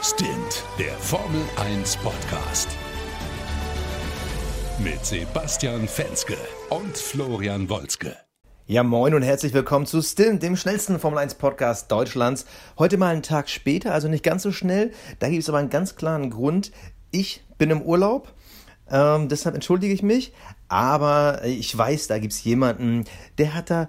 [0.00, 2.68] Stint, der Formel 1 Podcast.
[4.78, 6.36] Mit Sebastian Fenske
[6.70, 8.16] und Florian Wolzke.
[8.66, 12.46] Ja, moin und herzlich willkommen zu Stint, dem schnellsten Formel 1 Podcast Deutschlands.
[12.78, 14.92] Heute mal einen Tag später, also nicht ganz so schnell.
[15.18, 16.70] Da gibt es aber einen ganz klaren Grund.
[17.10, 18.32] Ich bin im Urlaub.
[18.88, 20.32] Ähm, deshalb entschuldige ich mich.
[20.68, 23.04] Aber ich weiß, da gibt es jemanden,
[23.38, 23.88] der hat da,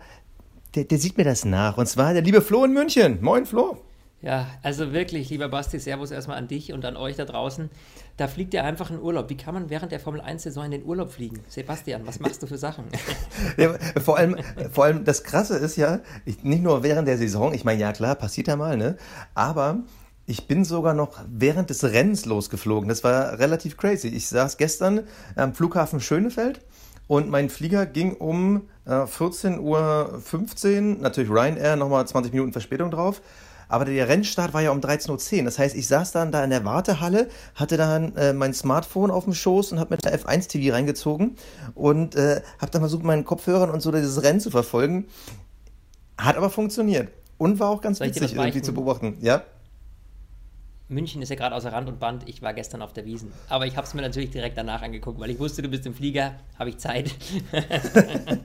[0.73, 1.77] der, der sieht mir das nach.
[1.77, 3.19] Und zwar der liebe Flo in München.
[3.21, 3.77] Moin, Flo.
[4.21, 7.69] Ja, also wirklich, lieber Basti, Servus erstmal an dich und an euch da draußen.
[8.17, 9.29] Da fliegt ihr einfach in Urlaub.
[9.29, 11.39] Wie kann man während der Formel 1-Saison in den Urlaub fliegen?
[11.47, 12.85] Sebastian, was machst du für Sachen?
[13.57, 14.37] Ja, vor, allem,
[14.71, 17.93] vor allem das Krasse ist ja, ich, nicht nur während der Saison, ich meine, ja
[17.93, 18.97] klar, passiert ja mal, ne?
[19.35, 19.83] Aber
[20.25, 22.89] ich bin sogar noch während des Rennens losgeflogen.
[22.89, 24.09] Das war relativ crazy.
[24.09, 25.01] Ich saß gestern
[25.35, 26.61] am Flughafen Schönefeld
[27.07, 33.21] und mein Flieger ging um äh, 14.15 Uhr, natürlich Ryanair, nochmal 20 Minuten Verspätung drauf.
[33.69, 35.43] Aber der Rennstart war ja um 13.10 Uhr.
[35.45, 39.23] Das heißt, ich saß dann da in der Wartehalle, hatte dann äh, mein Smartphone auf
[39.23, 41.37] dem Schoß und habe mit der F1 TV reingezogen
[41.75, 45.05] und äh, habe dann versucht, meinen Kopfhörern und so dieses Rennen zu verfolgen.
[46.17, 47.09] Hat aber funktioniert.
[47.37, 49.17] Und war auch ganz witzig irgendwie zu beobachten.
[49.21, 49.43] Ja?
[50.89, 52.27] München ist ja gerade außer Rand und Band.
[52.27, 53.31] Ich war gestern auf der Wiesen.
[53.47, 55.93] Aber ich habe es mir natürlich direkt danach angeguckt, weil ich wusste, du bist im
[55.93, 57.15] Flieger, habe ich Zeit.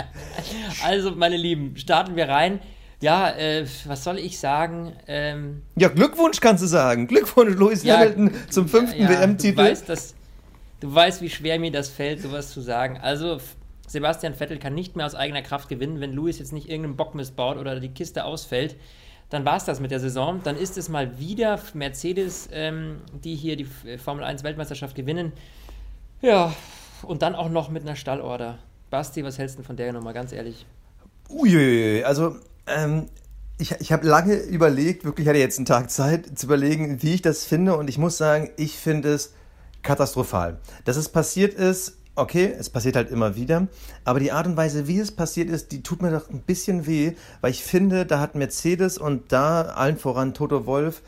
[0.84, 2.60] also, meine Lieben, starten wir rein.
[3.06, 4.92] Ja, äh, was soll ich sagen?
[5.06, 7.06] Ähm, ja, Glückwunsch kannst du sagen.
[7.06, 9.54] Glückwunsch, Lewis ja, Hamilton zum fünften ja, WM-Titel.
[9.54, 10.14] Du, weißt,
[10.80, 12.98] du weißt, wie schwer mir das fällt, sowas zu sagen.
[13.00, 13.38] Also,
[13.86, 17.14] Sebastian Vettel kann nicht mehr aus eigener Kraft gewinnen, wenn Lewis jetzt nicht irgendeinen Bock
[17.14, 18.74] missbaut oder die Kiste ausfällt.
[19.30, 20.40] Dann war es das mit der Saison.
[20.42, 25.32] Dann ist es mal wieder Mercedes, ähm, die hier die Formel 1 Weltmeisterschaft gewinnen.
[26.22, 26.52] Ja,
[27.02, 28.58] und dann auch noch mit einer Stallorder.
[28.90, 30.66] Basti, was hältst du von der nochmal, ganz ehrlich?
[31.28, 32.34] Uiuiui, also
[32.66, 33.06] ähm,
[33.58, 37.22] ich, ich habe lange überlegt, wirklich hatte jetzt einen Tag Zeit zu überlegen, wie ich
[37.22, 39.32] das finde und ich muss sagen, ich finde es
[39.82, 40.58] katastrophal.
[40.84, 43.68] Dass es passiert ist, okay, es passiert halt immer wieder,
[44.04, 46.86] aber die Art und Weise, wie es passiert ist, die tut mir doch ein bisschen
[46.86, 51.02] weh, weil ich finde, da hat Mercedes und da allen voran Toto Wolf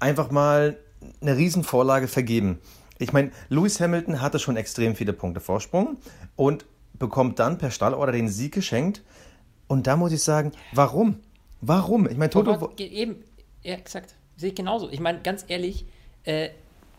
[0.00, 0.78] einfach mal
[1.20, 2.58] eine Riesenvorlage vergeben.
[2.98, 5.96] Ich meine, Lewis Hamilton hatte schon extrem viele Punkte Vorsprung
[6.36, 6.64] und
[6.98, 9.02] bekommt dann per Stallorder den Sieg geschenkt.
[9.74, 11.16] Und da muss ich sagen, warum?
[11.60, 12.08] Warum?
[12.08, 12.70] Ich meine, Toto.
[12.76, 13.16] Eben,
[13.64, 14.14] ja, exakt.
[14.36, 14.88] Sehe ich genauso.
[14.88, 15.84] Ich meine, ganz ehrlich,
[16.22, 16.50] äh,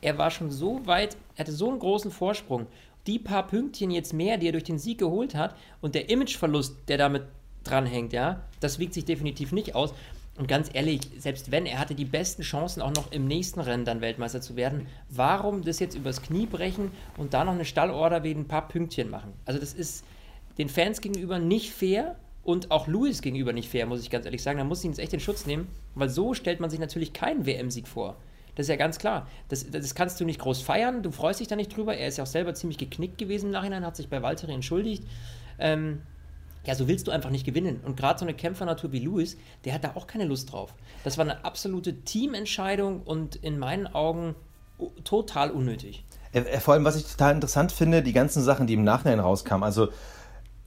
[0.01, 2.67] er war schon so weit, er hatte so einen großen Vorsprung.
[3.07, 6.75] Die paar Pünktchen jetzt mehr, die er durch den Sieg geholt hat und der Imageverlust,
[6.89, 7.23] der damit
[7.63, 9.93] dranhängt, ja, das wiegt sich definitiv nicht aus.
[10.37, 13.85] Und ganz ehrlich, selbst wenn er hatte die besten Chancen, auch noch im nächsten Rennen
[13.85, 18.23] dann Weltmeister zu werden, warum das jetzt übers Knie brechen und da noch eine Stallorder
[18.23, 19.31] wegen ein paar Pünktchen machen?
[19.45, 20.03] Also das ist
[20.57, 24.43] den Fans gegenüber nicht fair und auch Lewis gegenüber nicht fair, muss ich ganz ehrlich
[24.43, 24.59] sagen.
[24.59, 27.45] Da muss ich jetzt echt in Schutz nehmen, weil so stellt man sich natürlich keinen
[27.45, 28.15] WM-Sieg vor.
[28.53, 29.27] Das ist ja ganz klar.
[29.49, 31.97] Das, das kannst du nicht groß feiern, du freust dich da nicht drüber.
[31.97, 35.03] Er ist ja auch selber ziemlich geknickt gewesen im Nachhinein, hat sich bei Walter entschuldigt.
[35.57, 36.03] Ähm,
[36.65, 37.81] ja, so willst du einfach nicht gewinnen.
[37.83, 40.75] Und gerade so eine Kämpfernatur wie Lewis, der hat da auch keine Lust drauf.
[41.03, 44.35] Das war eine absolute Teamentscheidung und in meinen Augen
[45.03, 46.03] total unnötig.
[46.59, 49.63] Vor allem, was ich total interessant finde, die ganzen Sachen, die im Nachhinein rauskamen.
[49.63, 49.89] Also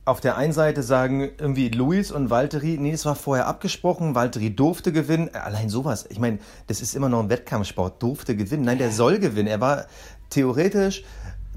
[0.08, 4.54] auf der einen Seite sagen irgendwie Luis und Valtteri, nee, das war vorher abgesprochen, Valtteri
[4.54, 5.28] durfte gewinnen.
[5.34, 8.64] Allein sowas, ich meine, das ist immer noch ein Wettkampfsport, durfte gewinnen.
[8.64, 9.48] Nein, der soll gewinnen.
[9.48, 9.84] Er war
[10.30, 11.04] theoretisch,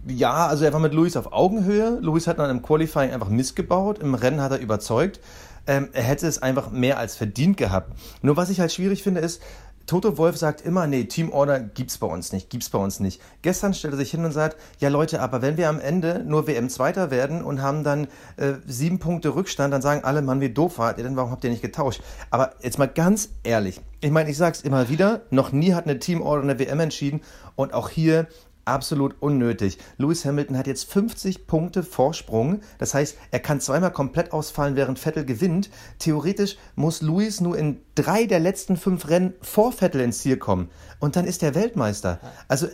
[0.06, 1.98] ja, also er war mit Luis auf Augenhöhe.
[2.02, 5.22] Luis hat dann im Qualifying einfach missgebaut, im Rennen hat er überzeugt.
[5.66, 7.94] Ähm, er hätte es einfach mehr als verdient gehabt.
[8.22, 9.42] Nur was ich halt schwierig finde, ist,
[9.86, 13.22] Toto Wolf sagt immer, nee, Teamorder gibt's bei uns nicht, gibt's bei uns nicht.
[13.42, 16.48] Gestern stellt er sich hin und sagt, ja Leute, aber wenn wir am Ende nur
[16.48, 20.78] WM-Zweiter werden und haben dann äh, sieben Punkte Rückstand, dann sagen alle, Mann, wie doof
[20.78, 22.02] wart ihr denn, warum habt ihr nicht getauscht?
[22.30, 26.00] Aber jetzt mal ganz ehrlich, ich meine, ich sag's immer wieder, noch nie hat eine
[26.00, 27.22] Teamorder eine WM entschieden
[27.56, 28.28] und auch hier
[28.72, 29.78] absolut unnötig.
[29.98, 32.62] Lewis Hamilton hat jetzt 50 Punkte Vorsprung.
[32.78, 35.70] Das heißt, er kann zweimal komplett ausfallen, während Vettel gewinnt.
[36.00, 40.70] Theoretisch muss Lewis nur in drei der letzten fünf Rennen vor Vettel ins Ziel kommen.
[41.00, 42.20] Und dann ist er Weltmeister.
[42.48, 42.68] Also,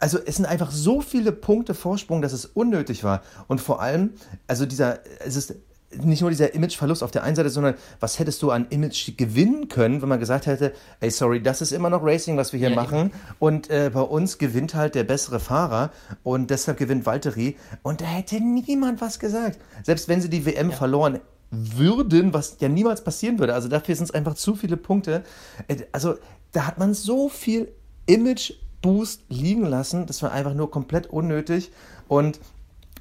[0.00, 3.22] also es sind einfach so viele Punkte Vorsprung, dass es unnötig war.
[3.46, 4.14] Und vor allem,
[4.46, 5.54] also dieser, es ist
[5.96, 9.68] nicht nur dieser Imageverlust auf der einen Seite, sondern was hättest du an Image gewinnen
[9.68, 12.70] können, wenn man gesagt hätte, ey, sorry, das ist immer noch Racing, was wir hier
[12.70, 12.98] ja, machen.
[12.98, 13.10] Eben.
[13.38, 15.90] Und äh, bei uns gewinnt halt der bessere Fahrer
[16.22, 17.56] und deshalb gewinnt Valtteri.
[17.82, 19.58] Und da hätte niemand was gesagt.
[19.82, 20.76] Selbst wenn sie die WM ja.
[20.76, 21.20] verloren
[21.50, 23.54] würden, was ja niemals passieren würde.
[23.54, 25.22] Also dafür sind es einfach zu viele Punkte.
[25.68, 26.16] Äh, also
[26.52, 27.72] da hat man so viel
[28.06, 30.04] Image-Boost liegen lassen.
[30.04, 31.72] Das war einfach nur komplett unnötig.
[32.08, 32.40] Und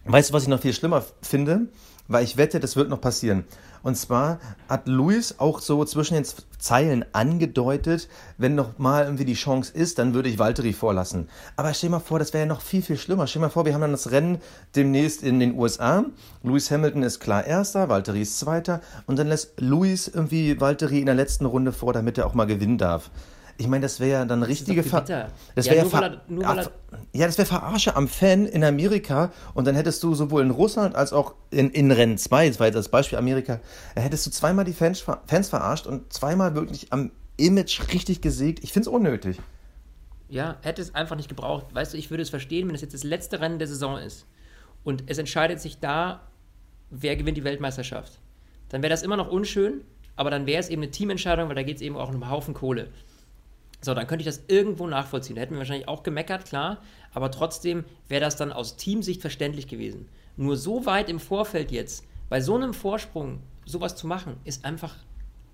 [0.08, 1.68] Weißt du, was ich noch viel schlimmer finde?
[2.08, 3.44] Weil ich wette, das wird noch passieren.
[3.84, 6.26] Und zwar hat Luis auch so zwischen den
[6.58, 11.30] Zeilen angedeutet, wenn noch mal irgendwie die Chance ist, dann würde ich Valtteri vorlassen.
[11.56, 13.28] Aber stell dir mal vor, das wäre ja noch viel, viel schlimmer.
[13.28, 14.40] Stell dir mal vor, wir haben dann das Rennen
[14.76, 16.06] demnächst in den USA.
[16.44, 18.82] Lewis Hamilton ist klar Erster, Valtteri ist Zweiter.
[19.06, 22.46] Und dann lässt Luis irgendwie Valtteri in der letzten Runde vor, damit er auch mal
[22.46, 23.12] gewinnen darf.
[23.58, 25.02] Ich meine, das wäre ja dann richtige Ver
[25.56, 26.22] das ja, ja, Ver
[27.14, 30.96] ja, das wäre Verarsche am Fan in Amerika und dann hättest du sowohl in Russland
[30.96, 33.60] als auch in, in Rennen 2, das war jetzt das Beispiel Amerika,
[33.96, 38.64] da hättest du zweimal die Fans, Fans verarscht und zweimal wirklich am Image richtig gesägt.
[38.64, 39.38] Ich finde es unnötig.
[40.30, 41.68] Ja, hätte es einfach nicht gebraucht.
[41.74, 44.26] Weißt du, ich würde es verstehen, wenn es jetzt das letzte Rennen der Saison ist
[44.84, 46.22] und es entscheidet sich da,
[46.90, 48.20] wer gewinnt die Weltmeisterschaft.
[48.70, 49.82] Dann wäre das immer noch unschön,
[50.16, 52.30] aber dann wäre es eben eine Teamentscheidung, weil da geht es eben auch um einen
[52.30, 52.90] Haufen Kohle.
[53.82, 55.36] So, dann könnte ich das irgendwo nachvollziehen.
[55.36, 56.82] Da hätten wir wahrscheinlich auch gemeckert, klar,
[57.14, 60.08] aber trotzdem wäre das dann aus Teamsicht verständlich gewesen.
[60.36, 64.96] Nur so weit im Vorfeld jetzt, bei so einem Vorsprung sowas zu machen, ist einfach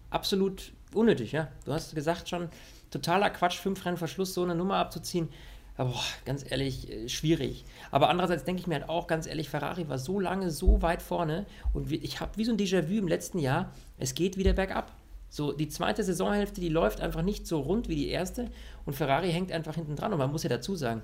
[0.09, 1.49] absolut unnötig, ja.
[1.65, 2.49] Du hast gesagt schon,
[2.91, 5.29] totaler Quatsch, fünf Rennen Verschluss, so eine Nummer abzuziehen.
[5.75, 5.93] Aber
[6.25, 7.65] ganz ehrlich, äh, schwierig.
[7.91, 11.01] Aber andererseits denke ich mir halt auch, ganz ehrlich, Ferrari war so lange so weit
[11.01, 14.91] vorne und ich habe wie so ein Déjà-vu im letzten Jahr, es geht wieder bergab.
[15.33, 18.51] So, die zweite Saisonhälfte, die läuft einfach nicht so rund wie die erste
[18.85, 20.13] und Ferrari hängt einfach hinten dran.
[20.13, 21.01] Und man muss ja dazu sagen,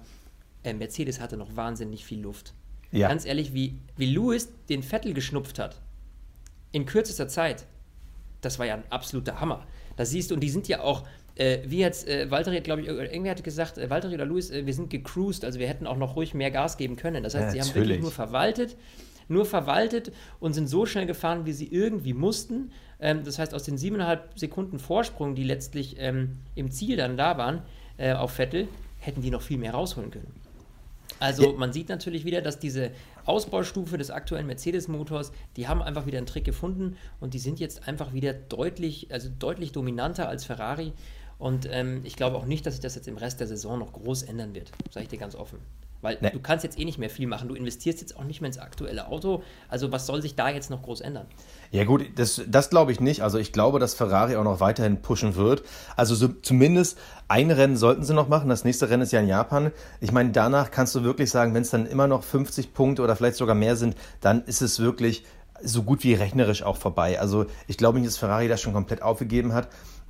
[0.64, 2.54] äh, Mercedes hatte noch wahnsinnig viel Luft.
[2.92, 3.08] Ja.
[3.08, 5.82] Ganz ehrlich, wie, wie Lewis den Vettel geschnupft hat,
[6.72, 7.66] in kürzester Zeit,
[8.42, 9.66] das war ja ein absoluter Hammer.
[9.96, 12.84] Da siehst du, und die sind ja auch, äh, wie jetzt, äh, Walter hat, glaube
[12.84, 15.88] ich, irgendwer hatte gesagt, äh, Walter oder Lewis, äh, wir sind gecruised, also wir hätten
[15.88, 17.24] auch noch ruhig mehr Gas geben können.
[17.24, 18.78] Das heißt, ja, sie haben wirklich nur verwaltet
[19.30, 22.72] nur verwaltet und sind so schnell gefahren, wie sie irgendwie mussten.
[23.00, 27.38] Ähm, das heißt, aus den siebeneinhalb Sekunden Vorsprung, die letztlich ähm, im Ziel dann da
[27.38, 27.62] waren
[27.98, 28.68] äh, auf Vettel,
[29.00, 30.34] hätten die noch viel mehr rausholen können.
[31.20, 32.92] Also man sieht natürlich wieder, dass diese
[33.26, 37.88] Ausbaustufe des aktuellen Mercedes-Motors, die haben einfach wieder einen Trick gefunden und die sind jetzt
[37.88, 40.94] einfach wieder deutlich, also deutlich dominanter als Ferrari.
[41.38, 43.94] Und ähm, ich glaube auch nicht, dass sich das jetzt im Rest der Saison noch
[43.94, 45.60] groß ändern wird, sage ich dir ganz offen.
[46.02, 46.30] Weil nee.
[46.32, 47.50] du kannst jetzt eh nicht mehr viel machen.
[47.50, 49.44] Du investierst jetzt auch nicht mehr ins aktuelle Auto.
[49.68, 51.26] Also was soll sich da jetzt noch groß ändern?
[51.72, 53.22] Ja gut, das, das glaube ich nicht.
[53.22, 55.64] Also ich glaube, dass Ferrari auch noch weiterhin pushen wird.
[55.96, 56.98] Also so, zumindest
[57.28, 58.50] ein Rennen sollten sie noch machen.
[58.50, 59.72] Das nächste Rennen ist ja in Japan.
[60.00, 63.16] Ich meine, danach kannst du wirklich sagen, wenn es dann immer noch 50 Punkte oder
[63.16, 65.26] vielleicht sogar mehr sind, dann ist es wirklich
[65.62, 67.20] so gut wie rechnerisch auch vorbei.
[67.20, 69.68] Also ich glaube nicht, dass Ferrari das schon komplett aufgegeben hat.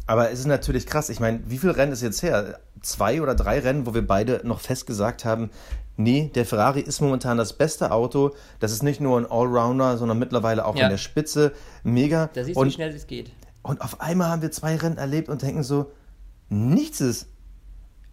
[0.09, 1.09] Aber es ist natürlich krass.
[1.09, 2.61] Ich meine, wie viele Rennen ist jetzt her?
[2.81, 5.51] Zwei oder drei Rennen, wo wir beide noch fest gesagt haben,
[5.97, 8.31] nee, der Ferrari ist momentan das beste Auto.
[8.59, 10.85] Das ist nicht nur ein Allrounder, sondern mittlerweile auch ja.
[10.85, 11.51] in der Spitze.
[11.83, 12.27] Mega.
[12.33, 13.31] Da siehst du, wie schnell es geht.
[13.61, 15.91] Und auf einmal haben wir zwei Rennen erlebt und denken so,
[16.49, 17.27] nichts ist.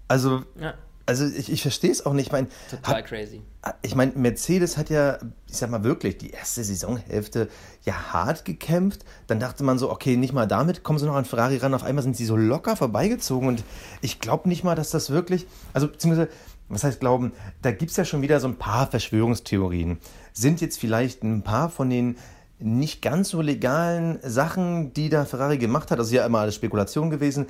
[0.07, 0.75] Also, ja.
[1.07, 2.27] Also ich, ich verstehe es auch nicht.
[2.27, 3.41] Ich mein, Total hat, crazy.
[3.83, 5.19] Ich meine, Mercedes hat ja,
[5.49, 7.49] ich sag mal wirklich, die erste Saisonhälfte
[7.85, 9.05] ja hart gekämpft.
[9.29, 11.75] Dann dachte man so, okay, nicht mal damit kommen sie noch an Ferrari ran.
[11.75, 13.49] Auf einmal sind sie so locker vorbeigezogen.
[13.49, 13.63] Und
[14.01, 16.29] ich glaube nicht mal, dass das wirklich, also beziehungsweise,
[16.69, 17.33] was heißt glauben,
[17.63, 19.99] da gibt es ja schon wieder so ein paar Verschwörungstheorien.
[20.33, 22.17] Sind jetzt vielleicht ein paar von den
[22.59, 27.11] nicht ganz so legalen Sachen, die da Ferrari gemacht hat, also ja immer alles Spekulation
[27.11, 27.47] gewesen,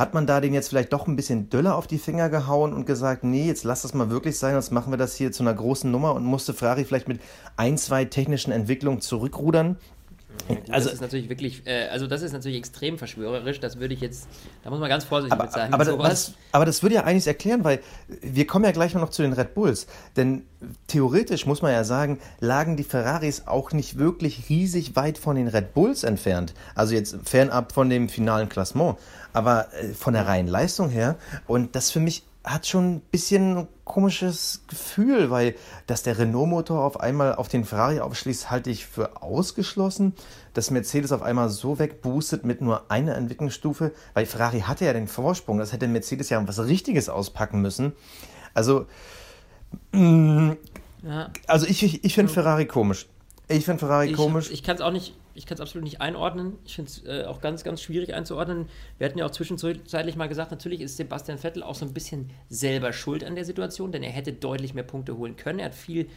[0.00, 2.86] hat man da den jetzt vielleicht doch ein bisschen döller auf die Finger gehauen und
[2.86, 5.52] gesagt, nee, jetzt lass das mal wirklich sein, sonst machen wir das hier zu einer
[5.52, 7.20] großen Nummer und musste Ferrari vielleicht mit
[7.58, 9.76] ein, zwei technischen Entwicklungen zurückrudern?
[10.70, 13.60] also, das ist natürlich wirklich, äh, also das ist natürlich extrem verschwörerisch.
[13.60, 14.26] Das würde ich jetzt,
[14.64, 15.72] da muss man ganz vorsichtig aber, mit sein.
[15.72, 17.80] Aber, aber, das, aber das würde ja eigentlich erklären, weil
[18.22, 19.86] wir kommen ja gleich noch zu den Red Bulls.
[20.16, 20.44] Denn
[20.86, 25.48] theoretisch muss man ja sagen, lagen die Ferraris auch nicht wirklich riesig weit von den
[25.48, 26.54] Red Bulls entfernt.
[26.74, 28.96] Also jetzt fernab von dem finalen Klassement.
[29.32, 31.16] Aber äh, von der reinen Leistung her.
[31.46, 35.54] Und das für mich hat schon ein bisschen ein komisches Gefühl, weil
[35.86, 40.14] dass der Renault-Motor auf einmal auf den Ferrari aufschließt, halte ich für ausgeschlossen.
[40.54, 45.06] Dass Mercedes auf einmal so wegboostet mit nur einer Entwicklungsstufe, weil Ferrari hatte ja den
[45.06, 47.92] Vorsprung, das hätte Mercedes ja was Richtiges auspacken müssen.
[48.54, 48.86] Also,
[49.92, 50.56] mh, mm,
[51.04, 51.30] ja.
[51.46, 53.06] also ich, ich, ich finde Ferrari komisch.
[53.48, 54.50] Ich finde Ferrari ich, komisch.
[54.50, 56.58] Ich kann es auch nicht, ich kann es absolut nicht einordnen.
[56.64, 58.68] Ich finde es äh, auch ganz, ganz schwierig einzuordnen.
[58.98, 62.30] Wir hatten ja auch zwischenzeitlich mal gesagt, natürlich ist Sebastian Vettel auch so ein bisschen
[62.48, 65.58] selber schuld an der Situation, denn er hätte deutlich mehr Punkte holen können.
[65.58, 66.08] Er hat viel,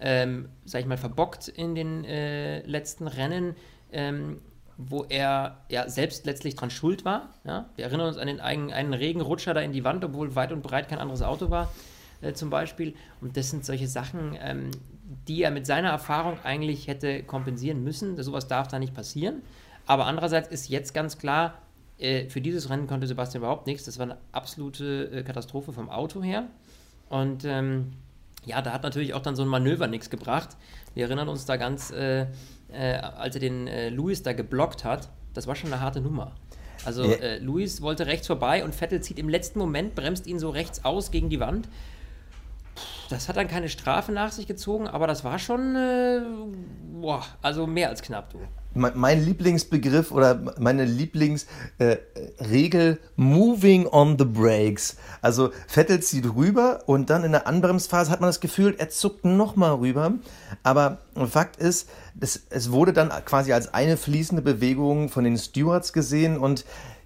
[0.00, 3.54] ähm, sag ich mal, verbockt in den äh, letzten Rennen.
[3.90, 4.40] Ähm,
[4.78, 7.34] wo er ja selbst letztlich dran schuld war.
[7.44, 7.68] Ja?
[7.76, 10.62] Wir erinnern uns an den einen, einen Regenrutscher da in die Wand, obwohl weit und
[10.62, 11.72] breit kein anderes Auto war,
[12.20, 12.94] äh, zum Beispiel.
[13.20, 14.70] Und das sind solche Sachen, ähm,
[15.28, 18.20] die er mit seiner Erfahrung eigentlich hätte kompensieren müssen.
[18.22, 19.42] Sowas darf da nicht passieren.
[19.86, 21.54] Aber andererseits ist jetzt ganz klar,
[21.98, 23.84] äh, für dieses Rennen konnte Sebastian überhaupt nichts.
[23.84, 26.44] Das war eine absolute äh, Katastrophe vom Auto her.
[27.08, 27.92] Und ähm,
[28.44, 30.56] Ja, da hat natürlich auch dann so ein Manöver nichts gebracht.
[30.94, 32.26] Wir erinnern uns da ganz, äh,
[32.72, 36.32] äh, als er den äh, Lewis da geblockt hat, das war schon eine harte Nummer.
[36.84, 37.16] Also Ja.
[37.16, 40.84] äh, Lewis wollte rechts vorbei und Vettel zieht im letzten Moment, bremst ihn so rechts
[40.84, 41.68] aus gegen die Wand.
[43.10, 46.22] Das hat dann keine Strafe nach sich gezogen, aber das war schon, äh,
[47.00, 48.38] boah, also mehr als knapp, du.
[48.74, 54.96] Mein, Lieblingsbegriff oder meine Lieblingsregel, moving on the brakes.
[55.20, 59.26] Also Vettel zieht rüber und dann in der Anbremsphase hat man das Gefühl, er zuckt
[59.26, 60.14] nochmal rüber.
[60.62, 65.92] Aber Fakt ist, es, es wurde dann quasi als eine fließende Bewegung von den Stewards
[65.92, 66.64] gesehen und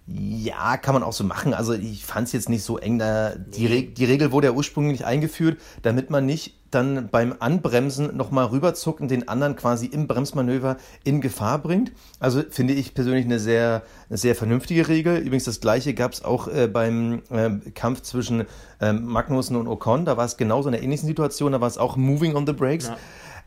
[0.08, 1.52] ja, kann man auch so machen.
[1.52, 2.98] Also ich fand es jetzt nicht so eng.
[2.98, 8.16] Da die, Re die Regel wurde ja ursprünglich eingeführt, damit man nicht dann beim Anbremsen
[8.16, 11.92] nochmal rüberzuckt und den anderen quasi im Bremsmanöver in Gefahr bringt.
[12.20, 15.16] Also finde ich persönlich eine sehr, eine sehr vernünftige Regel.
[15.16, 18.44] Übrigens das gleiche gab es auch äh, beim äh, Kampf zwischen
[18.80, 20.04] äh, Magnussen und Ocon.
[20.04, 21.50] Da war es genauso in der ähnlichen Situation.
[21.50, 22.88] Da war es auch Moving on the Brakes.
[22.88, 22.96] Ja.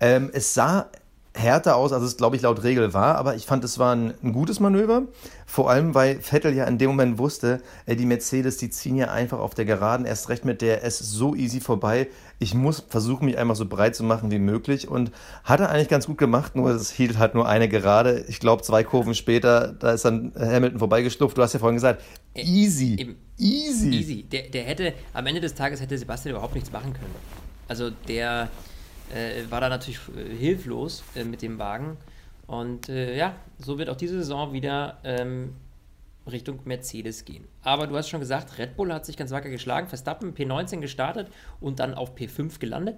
[0.02, 0.90] Ähm, es sah
[1.36, 4.14] härter aus, als es, glaube ich, laut Regel war, aber ich fand, es war ein,
[4.24, 5.04] ein gutes Manöver.
[5.46, 9.12] Vor allem, weil Vettel ja in dem Moment wusste, äh, die Mercedes, die ziehen ja
[9.12, 12.08] einfach auf der Geraden erst recht mit der S so easy vorbei.
[12.40, 15.12] Ich muss versuchen, mich einfach so breit zu machen wie möglich und
[15.44, 18.26] hat er eigentlich ganz gut gemacht, nur es hielt halt nur eine Gerade.
[18.28, 21.38] Ich glaube, zwei Kurven später, da ist dann Hamilton vorbeigeschlupft.
[21.38, 22.04] Du hast ja vorhin gesagt,
[22.36, 23.16] easy, eben.
[23.38, 23.90] easy.
[23.90, 24.24] Easy.
[24.24, 27.14] Der, der hätte, am Ende des Tages hätte Sebastian überhaupt nichts machen können.
[27.68, 28.50] Also der
[29.14, 31.98] äh, war da natürlich äh, hilflos äh, mit dem Wagen.
[32.48, 35.56] Und äh, ja, so wird auch diese Saison wieder ähm,
[36.32, 37.46] Richtung Mercedes gehen.
[37.64, 39.88] Aber du hast schon gesagt, Red Bull hat sich ganz wacker geschlagen.
[39.88, 41.28] Verstappen P19 gestartet
[41.60, 42.98] und dann auf P5 gelandet.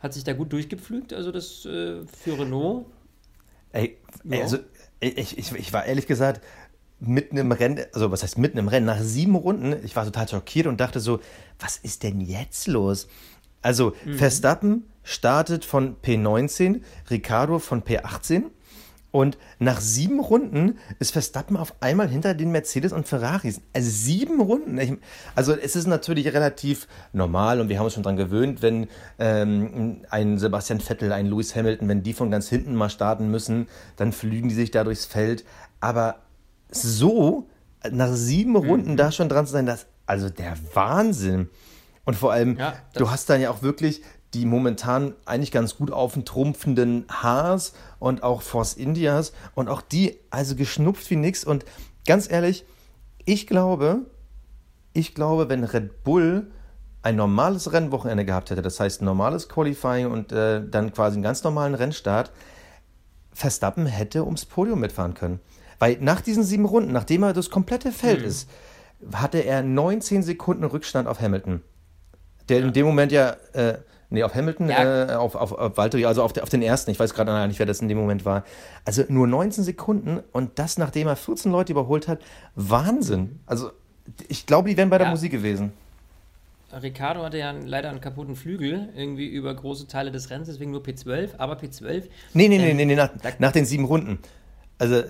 [0.00, 1.12] Hat sich da gut durchgepflügt.
[1.12, 2.86] Also das äh, für Renault.
[3.72, 3.98] Ey,
[4.30, 4.58] ey also
[5.00, 6.40] ich, ich, ich war ehrlich gesagt
[7.00, 10.28] mitten im Rennen, also was heißt mitten im Rennen, nach sieben Runden, ich war total
[10.28, 11.20] schockiert und dachte so,
[11.60, 13.08] was ist denn jetzt los?
[13.62, 18.42] Also Verstappen startet von P19, Ricardo von P18
[19.10, 23.62] und nach sieben Runden ist Verstappen auf einmal hinter den Mercedes und Ferraris.
[23.72, 25.00] Also sieben Runden.
[25.34, 28.86] Also es ist natürlich relativ normal und wir haben uns schon dran gewöhnt, wenn
[29.18, 33.66] ähm, ein Sebastian Vettel, ein Lewis Hamilton, wenn die von ganz hinten mal starten müssen,
[33.96, 35.46] dann flügen die sich da durchs Feld.
[35.80, 36.16] Aber
[36.70, 37.48] so
[37.90, 41.48] nach sieben Runden da schon dran zu sein, das also der Wahnsinn.
[42.04, 44.02] Und vor allem, Ja, du hast dann ja auch wirklich
[44.34, 50.54] die momentan eigentlich ganz gut auftrumpfenden Haas und auch Force Indias und auch die, also
[50.54, 51.44] geschnupft wie nix.
[51.44, 51.64] Und
[52.06, 52.64] ganz ehrlich,
[53.24, 54.02] ich glaube,
[54.92, 56.50] ich glaube, wenn Red Bull
[57.02, 61.22] ein normales Rennwochenende gehabt hätte, das heißt ein normales Qualifying und äh, dann quasi einen
[61.22, 62.32] ganz normalen Rennstart,
[63.32, 65.40] Verstappen hätte ums Podium mitfahren können.
[65.78, 68.50] Weil nach diesen sieben Runden, nachdem er das komplette Feld ist,
[69.12, 71.62] hatte er 19 Sekunden Rückstand auf Hamilton.
[72.48, 73.78] Der in dem Moment ja, äh,
[74.10, 75.12] nee, auf Hamilton, Ja.
[75.12, 77.58] äh, auf, auf, auf Valtteri, also auf, der, auf den ersten, ich weiß gerade nicht,
[77.58, 78.44] wer das in dem Moment war.
[78.84, 82.20] Also nur 19 Sekunden und das, nachdem er 14 Leute überholt hat,
[82.54, 83.40] Wahnsinn.
[83.46, 83.70] Also
[84.28, 85.10] ich glaube, die wären bei der Ja.
[85.10, 85.72] Musik gewesen.
[86.82, 90.82] Ricardo hatte ja leider einen kaputten Flügel, irgendwie über große Teile des Rennens, deswegen nur
[90.82, 92.02] P12, aber P12.
[92.34, 94.18] Nee, nee, nee, Ähm, nee, nee nach, nach den sieben Runden.
[94.78, 95.02] Also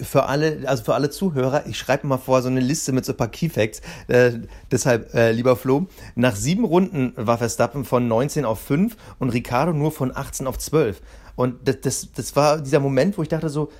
[0.00, 3.12] für alle, also für alle Zuhörer, ich schreibe mal vor so eine Liste mit so
[3.12, 3.80] ein paar Keyfacts.
[4.08, 4.32] Äh,
[4.70, 9.72] deshalb, äh, lieber Flo, nach sieben Runden war Verstappen von 19 auf 5 und Ricardo
[9.72, 11.00] nur von 18 auf 12.
[11.36, 13.70] Und das, das, das war dieser Moment, wo ich dachte so,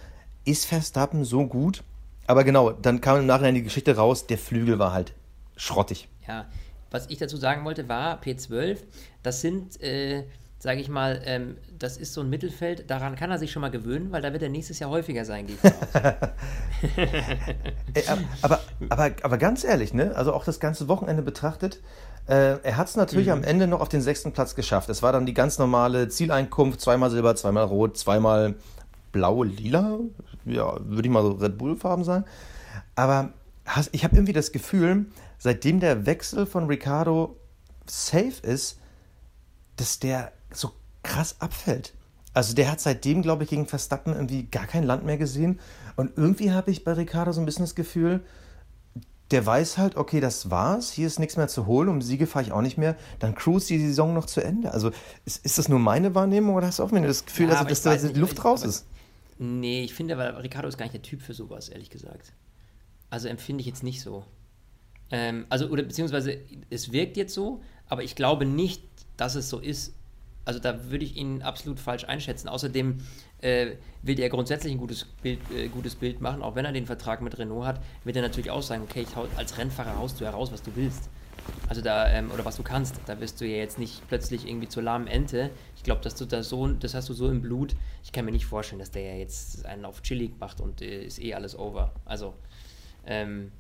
[0.45, 1.83] ist Verstappen so gut?
[2.27, 5.13] Aber genau, dann kam im Nachhinein die Geschichte raus, der Flügel war halt
[5.57, 6.09] schrottig.
[6.27, 6.47] Ja,
[6.91, 8.79] was ich dazu sagen wollte, war P12.
[9.23, 10.25] Das sind, äh,
[10.63, 13.73] sage ich mal, ähm, das ist so ein Mittelfeld, daran kann er sich schon mal
[13.73, 16.31] gewöhnen, weil da wird er nächstes Jahr häufiger sein, gehe ich von aus.
[17.95, 20.15] Ey, ab- aber, aber, aber ganz ehrlich, ne?
[20.15, 21.81] Also auch das ganze Wochenende betrachtet,
[22.29, 24.89] äh, er hat es natürlich am Ende noch auf den sechsten Platz geschafft.
[24.89, 28.55] Es war dann die ganz normale Zieleinkunft, zweimal Silber, zweimal Rot, zweimal
[29.11, 29.99] Blau, Lila,
[30.45, 32.25] ja, würde ich mal so Red Bull-Farben sagen.
[32.95, 33.33] Aber
[33.91, 35.07] ich habe irgendwie das Gefühl,
[35.39, 37.37] seitdem der Wechsel von Ricardo
[37.87, 38.79] safe ist,
[39.75, 40.31] dass der
[41.03, 41.95] krass abfällt.
[42.35, 45.61] Also der hat seitdem, glaube ich, gegen Verstappen irgendwie gar kein Land mehr gesehen.
[45.97, 48.21] Und irgendwie habe ich bei Ricardo so ein bisschen das Gefühl,
[49.31, 52.45] der weiß halt, okay, das war's, hier ist nichts mehr zu holen, um Siege fahre
[52.45, 54.73] ich auch nicht mehr, dann cruise die Saison noch zu Ende.
[54.73, 54.91] Also
[55.25, 57.61] ist, ist das nur meine Wahrnehmung oder hast du auch wieder das Gefühl, Ja, dass,
[57.61, 58.87] aber dass da die Luft raus ist?
[59.39, 62.33] nee, ich finde, weil Ricardo ist gar nicht der Typ für sowas, ehrlich gesagt.
[63.11, 64.25] Also empfinde ich jetzt nicht so.
[65.11, 66.39] Ähm, also, oder beziehungsweise
[66.71, 68.83] es wirkt jetzt so, aber ich glaube nicht,
[69.17, 69.95] dass es so ist.
[70.45, 72.49] Also da würde ich ihn absolut falsch einschätzen.
[72.49, 72.99] Außerdem
[73.41, 73.73] äh,
[74.03, 77.23] will er grundsätzlich ein gutes Bild, äh, gutes Bild machen, auch wenn er den Vertrag
[77.23, 80.25] mit Renault hat, wird er natürlich auch sagen, okay, ich hau, als Rennfahrer haust du
[80.25, 81.09] heraus, was du willst.
[81.69, 84.69] Also da, ähm, oder was du kannst, da wirst du ja jetzt nicht plötzlich irgendwie
[84.69, 85.51] zur lahmen Ente.
[85.77, 87.75] Ich glaube, dass du da so, das hast du so im Blut.
[88.05, 91.05] Ich kann mir nicht vorstellen, dass der ja jetzt einen auf chillig macht und äh,
[91.05, 91.93] ist eh alles over.
[92.05, 92.35] Also,
[93.07, 93.51] ähm,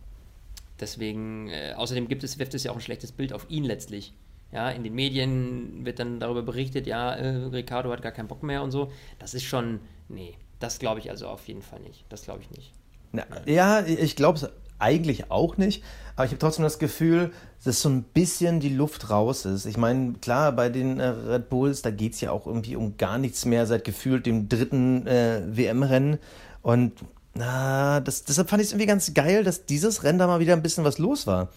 [0.78, 4.12] deswegen, äh, außerdem gibt es, wirft es ja auch ein schlechtes Bild auf ihn letztlich.
[4.52, 8.42] Ja, in den Medien wird dann darüber berichtet, ja, äh, Ricardo hat gar keinen Bock
[8.42, 8.92] mehr und so.
[9.18, 12.04] Das ist schon, nee, das glaube ich also auf jeden Fall nicht.
[12.10, 12.72] Das glaube ich nicht.
[13.12, 15.82] Na, ja, ich glaube es eigentlich auch nicht,
[16.16, 17.32] aber ich habe trotzdem das Gefühl,
[17.64, 19.64] dass so ein bisschen die Luft raus ist.
[19.64, 22.96] Ich meine, klar, bei den äh, Red Bulls, da geht es ja auch irgendwie um
[22.96, 26.18] gar nichts mehr seit gefühlt dem dritten äh, WM-Rennen.
[26.62, 26.92] Und
[27.34, 30.52] na, das, deshalb fand ich es irgendwie ganz geil, dass dieses Rennen da mal wieder
[30.52, 31.48] ein bisschen was los war.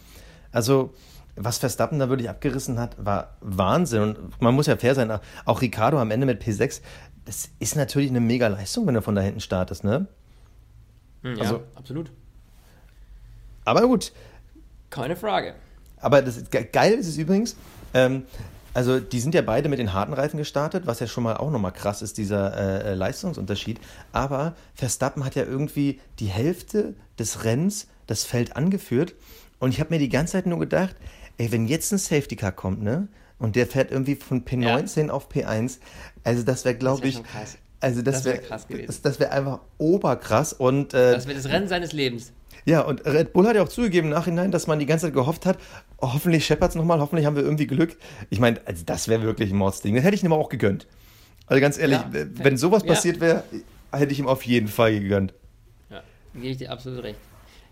[0.51, 0.93] Also,
[1.35, 4.01] was Verstappen da wirklich abgerissen hat, war Wahnsinn.
[4.01, 6.81] Und man muss ja fair sein, auch Ricardo am Ende mit P6,
[7.25, 10.07] das ist natürlich eine mega Leistung, wenn er von da hinten startest, ne?
[11.23, 12.11] Hm, ja, also, absolut.
[13.65, 14.13] Aber gut.
[14.91, 15.55] Keine Frage.
[15.97, 17.55] Aber das geil ist es übrigens,
[17.93, 18.23] ähm,
[18.75, 21.49] also die sind ja beide mit den harten Reifen gestartet, was ja schon mal auch
[21.49, 23.79] nochmal krass ist, dieser äh, äh, Leistungsunterschied.
[24.11, 29.15] Aber Verstappen hat ja irgendwie die Hälfte des Rennens das Feld angeführt.
[29.59, 30.95] Und ich habe mir die ganze Zeit nur gedacht,
[31.37, 33.07] ey, wenn jetzt ein Safety Car kommt, ne?
[33.37, 35.13] Und der fährt irgendwie von P19 ja.
[35.13, 35.79] auf P1.
[36.23, 37.21] Also das wäre, glaube ich,
[37.81, 38.87] also das, das wäre wär krass gewesen.
[38.87, 40.53] Das, das wäre einfach oberkrass.
[40.53, 42.31] Und, äh, das wäre das Rennen seines Lebens.
[42.63, 45.13] Ja, und Red Bull hat ja auch zugegeben im Nachhinein, dass man die ganze Zeit
[45.13, 45.59] gehofft hat,
[45.97, 47.95] oh, hoffentlich scheppert es nochmal, hoffentlich haben wir irgendwie Glück.
[48.29, 49.93] Ich meine, also das wäre wirklich ein Mordsding.
[49.95, 50.87] Das hätte ich ihm aber auch gegönnt.
[51.45, 52.93] Also ganz ehrlich, ja, wenn sowas ja.
[52.93, 53.43] passiert wäre,
[53.91, 55.33] hätte ich ihm auf jeden Fall gegönnt.
[55.91, 56.01] Ja,
[56.33, 57.19] gebe ich dir absolut recht.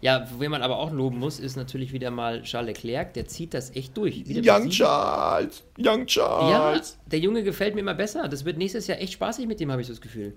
[0.04, 3.14] Ja, wen man aber auch loben muss, ist natürlich wieder mal Charles Leclerc.
[3.14, 4.28] Der zieht das echt durch.
[4.28, 5.64] Wieder Young Charles!
[5.80, 6.98] Young Charles!
[7.00, 8.28] Ja, der Junge gefällt mir immer besser.
[8.28, 10.36] Das wird nächstes Jahr echt spaßig mit dem, habe ich so das Gefühl.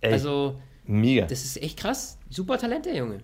[0.00, 1.26] Ey, also, mega.
[1.26, 2.20] Das ist echt krass.
[2.28, 3.18] Super Talent, der Junge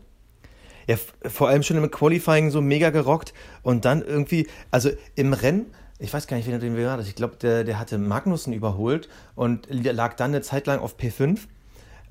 [0.89, 0.97] ja,
[1.29, 5.67] vor allem schon im Qualifying so mega gerockt und dann irgendwie, also im Rennen,
[5.99, 9.09] ich weiß gar nicht, wen den wir war, ich glaube, der, der hatte Magnussen überholt
[9.35, 11.41] und lag dann eine Zeit lang auf P5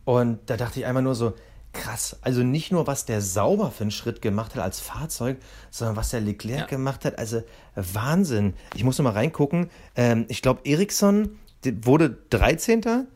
[0.03, 1.33] und da dachte ich einmal nur so,
[1.75, 5.37] krass, also nicht nur, was der sauber für einen Schritt gemacht hat als Fahrzeug,
[5.69, 6.65] sondern was der Leclerc ja.
[6.65, 7.43] gemacht hat, also
[7.75, 8.53] Wahnsinn.
[8.75, 13.07] Ich muss noch mal reingucken, ähm, ich glaube, Ericsson wurde 13.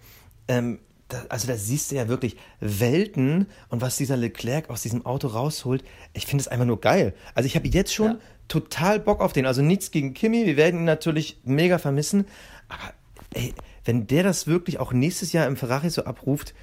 [0.47, 5.05] Ähm, da, also da siehst du ja wirklich Welten und was dieser Leclerc aus diesem
[5.05, 5.83] Auto rausholt.
[6.13, 7.13] Ich finde es einfach nur geil.
[7.33, 8.19] Also ich habe jetzt schon ja.
[8.47, 9.45] total Bock auf den.
[9.45, 12.25] Also nichts gegen Kimi, wir werden ihn natürlich mega vermissen.
[12.67, 12.93] Aber
[13.33, 13.53] ey,
[13.85, 16.53] wenn der das wirklich auch nächstes Jahr im Ferrari so abruft,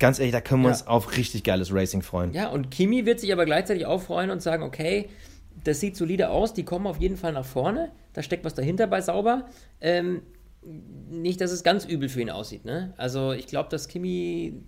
[0.00, 0.74] ganz ehrlich, da können wir ja.
[0.74, 2.32] uns auf richtig geiles Racing freuen.
[2.32, 5.08] Ja, und Kimi wird sich aber gleichzeitig auch freuen und sagen, okay,
[5.62, 8.86] das sieht solide aus, die kommen auf jeden Fall nach vorne, da steckt was dahinter
[8.86, 9.46] bei Sauber.
[9.80, 10.22] Ähm,
[11.10, 12.64] nicht, dass es ganz übel für ihn aussieht.
[12.64, 12.92] Ne?
[12.96, 14.62] Also ich glaube, dass Kimi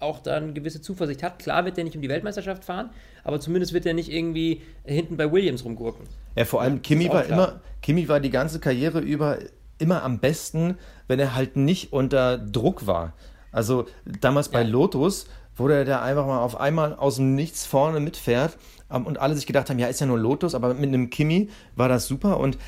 [0.00, 1.38] auch da eine gewisse Zuversicht hat.
[1.38, 2.90] Klar wird er nicht um die Weltmeisterschaft fahren,
[3.24, 6.06] aber zumindest wird er nicht irgendwie hinten bei Williams rumgurken.
[6.36, 9.38] Ja, vor allem Kimi war immer, Kimi war die ganze Karriere über
[9.78, 13.14] immer am besten, wenn er halt nicht unter Druck war.
[13.52, 14.68] Also damals bei ja.
[14.68, 18.56] Lotus, wo der da einfach mal auf einmal aus dem Nichts vorne mitfährt
[18.90, 21.48] ähm, und alle sich gedacht haben, ja, ist ja nur Lotus, aber mit einem Kimi
[21.76, 22.58] war das super und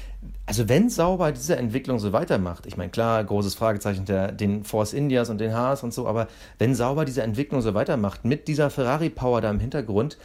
[0.46, 4.92] also wenn Sauber diese Entwicklung so weitermacht, ich meine, klar, großes Fragezeichen der, den Force
[4.92, 6.26] Indias und den Haas und so, aber
[6.58, 10.18] wenn Sauber diese Entwicklung so weitermacht, mit dieser Ferrari-Power da im Hintergrund,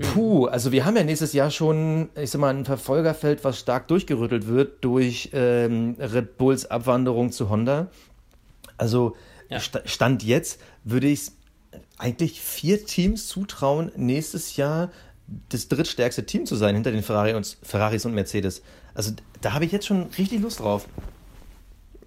[0.00, 3.88] puh, also wir haben ja nächstes Jahr schon, ich sag mal, ein Verfolgerfeld, was stark
[3.88, 7.88] durchgerüttelt wird durch ähm, Red Bulls Abwanderung zu Honda.
[8.80, 9.14] Also
[9.50, 9.60] ja.
[9.60, 11.32] Stand jetzt würde ich
[11.98, 14.90] eigentlich vier Teams zutrauen, nächstes Jahr
[15.50, 18.62] das drittstärkste Team zu sein hinter den Ferrari und, Ferraris und Mercedes.
[18.94, 19.12] Also
[19.42, 20.88] da habe ich jetzt schon richtig Lust drauf.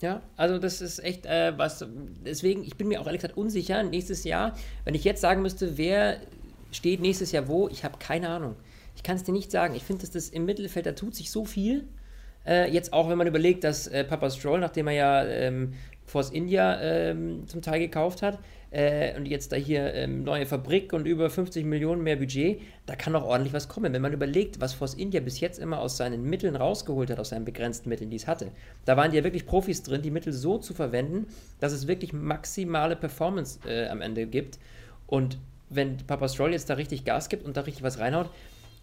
[0.01, 1.85] Ja, also das ist echt äh, was.
[2.25, 3.83] Deswegen, ich bin mir auch ehrlich gesagt unsicher.
[3.83, 6.17] Nächstes Jahr, wenn ich jetzt sagen müsste, wer
[6.71, 8.55] steht nächstes Jahr wo, ich habe keine Ahnung.
[8.95, 9.75] Ich kann es dir nicht sagen.
[9.75, 11.87] Ich finde, dass das im Mittelfeld, da tut sich so viel.
[12.45, 15.73] Äh, jetzt auch, wenn man überlegt, dass äh, Papa Stroll, nachdem er ja ähm,
[16.13, 18.37] Force India ähm, zum Teil gekauft hat,
[18.69, 22.95] äh, und jetzt da hier ähm, neue Fabrik und über 50 Millionen mehr Budget, da
[22.95, 23.93] kann auch ordentlich was kommen.
[23.93, 27.29] Wenn man überlegt, was Force India bis jetzt immer aus seinen Mitteln rausgeholt hat, aus
[27.29, 28.51] seinen begrenzten Mitteln, die es hatte,
[28.85, 31.27] da waren die ja wirklich Profis drin, die Mittel so zu verwenden,
[31.59, 34.57] dass es wirklich maximale Performance äh, am Ende gibt.
[35.05, 35.37] Und
[35.69, 38.29] wenn Papa Stroll jetzt da richtig Gas gibt und da richtig was reinhaut,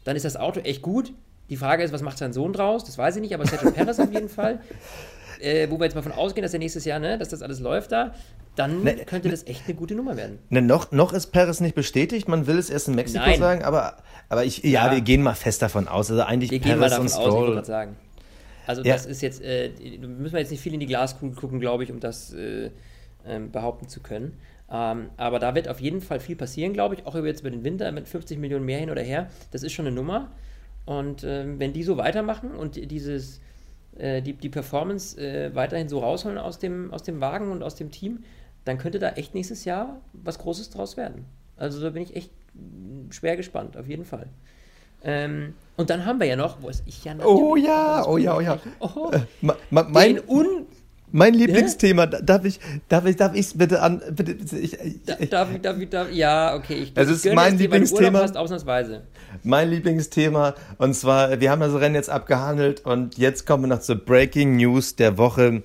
[0.05, 1.13] dann ist das Auto echt gut.
[1.49, 2.85] Die Frage ist, was macht sein Sohn draus?
[2.85, 4.61] Das weiß ich nicht, aber Sergio Perez auf jeden Fall.
[5.41, 7.61] Äh, wo wir jetzt mal von ausgehen, dass er nächstes Jahr, ne, dass das alles
[7.61, 8.15] läuft da,
[8.57, 10.39] dann ne, könnte ne, das echt eine gute Nummer werden.
[10.51, 13.39] Ne, noch, noch ist Perez nicht bestätigt, man will es erst in Mexiko Nein.
[13.39, 13.97] sagen, aber,
[14.29, 16.11] aber ich, ja, ja, wir gehen mal fest davon aus.
[16.11, 17.53] Also eigentlich wir Perez gehen mal davon und Stroll.
[17.55, 17.97] Aus, ich sagen.
[18.67, 18.93] Also ja.
[18.93, 21.91] das ist jetzt, äh, müssen wir jetzt nicht viel in die Glaskugel gucken, glaube ich,
[21.91, 22.71] um das äh,
[23.27, 24.39] ähm, behaupten zu können.
[24.71, 27.65] Ähm, aber da wird auf jeden Fall viel passieren, glaube ich, auch jetzt über den
[27.65, 29.29] Winter mit 50 Millionen mehr hin oder her.
[29.51, 30.31] Das ist schon eine Nummer.
[30.85, 33.41] Und ähm, wenn die so weitermachen und dieses,
[33.99, 37.75] äh, die, die Performance äh, weiterhin so rausholen aus dem, aus dem Wagen und aus
[37.75, 38.25] dem Team,
[38.65, 41.25] dann könnte da echt nächstes Jahr was Großes draus werden.
[41.57, 42.31] Also da bin ich echt
[43.11, 44.27] schwer gespannt, auf jeden Fall.
[45.03, 48.37] Ähm, und dann haben wir ja noch, wo ist ich ja Oh ja, oh ja,
[48.37, 48.59] oh ja.
[48.81, 50.67] Oh, äh, mein, un
[51.13, 52.21] mein Lieblingsthema, ja?
[52.21, 55.89] darf ich, darf ich, darf ich bitte an, bitte, ich, ich, darf ich, darf ich,
[55.89, 58.21] darf, ja, okay, ich, es ist mein Lieblingsthema.
[58.21, 59.03] Passt ausnahmsweise.
[59.43, 63.81] Mein Lieblingsthema, und zwar, wir haben das Rennen jetzt abgehandelt und jetzt kommen wir noch
[63.81, 65.63] zur Breaking News der Woche.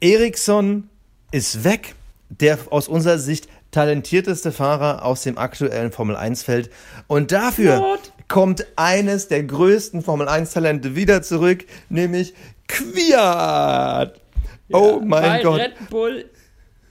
[0.00, 0.88] Ericsson
[1.30, 1.94] ist weg,
[2.28, 6.70] der aus unserer Sicht talentierteste Fahrer aus dem aktuellen Formel 1-Feld.
[7.08, 8.12] Und dafür What?
[8.28, 12.34] kommt eines der größten Formel 1-Talente wieder zurück, nämlich
[12.68, 14.20] Kwiat.
[14.68, 15.60] Ja, oh mein bei Gott.
[15.60, 16.24] Red Bull,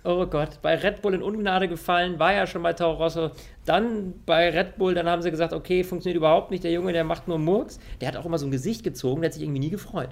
[0.04, 3.32] oh Gott, bei Red Bull in Ungnade gefallen, war ja schon bei Toro Rosso.
[3.66, 7.04] Dann bei Red Bull, dann haben sie gesagt, okay, funktioniert überhaupt nicht, der Junge, der
[7.04, 7.80] macht nur Murks.
[8.02, 10.10] Der hat auch immer so ein Gesicht gezogen, der hat sich irgendwie nie gefreut.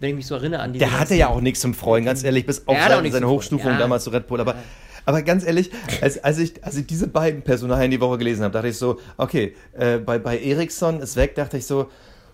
[0.00, 0.78] Wenn ich mich so erinnere an die.
[0.78, 3.78] Der hatte ja auch nichts zum Freuen, ganz ehrlich, bis auf seine, seine Hochstufung ja.
[3.78, 4.40] damals zu Red Bull.
[4.40, 4.62] Aber ja.
[5.06, 8.52] Aber ganz ehrlich, als, als, ich, als ich diese beiden Personalien die Woche gelesen habe,
[8.52, 11.88] dachte ich so, okay, äh, bei, bei Ericsson ist weg, dachte ich so,